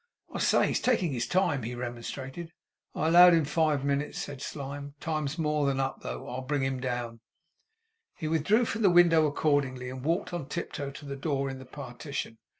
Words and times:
'I 0.33 0.39
say! 0.39 0.67
He's 0.69 0.79
taking 0.81 1.11
his 1.11 1.27
time!' 1.27 1.61
he 1.61 1.75
remonstrated. 1.75 2.51
'I 2.95 3.07
allowed 3.09 3.33
him 3.35 3.45
five 3.45 3.85
minutes,' 3.85 4.17
said 4.17 4.41
Slyme. 4.41 4.95
'Time's 4.99 5.37
more 5.37 5.67
than 5.67 5.79
up, 5.79 6.01
though. 6.01 6.27
I'll 6.27 6.41
bring 6.41 6.63
him 6.63 6.79
down.' 6.79 7.19
He 8.15 8.27
withdrew 8.27 8.65
from 8.65 8.81
the 8.81 8.89
window 8.89 9.27
accordingly, 9.27 9.91
and 9.91 10.03
walked 10.03 10.33
on 10.33 10.47
tiptoe 10.47 10.89
to 10.89 11.05
the 11.05 11.15
door 11.15 11.51
in 11.51 11.59
the 11.59 11.65
partition. 11.65 12.39